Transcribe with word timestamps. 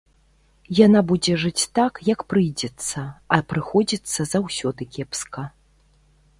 Яна 0.85 1.01
будзе 1.11 1.33
жыць 1.43 1.67
так, 1.81 1.93
як 2.13 2.19
прыйдзецца, 2.33 2.99
а 3.37 3.41
прыходзіцца 3.53 4.19
заўсёды 4.35 4.91
кепска. 4.97 5.49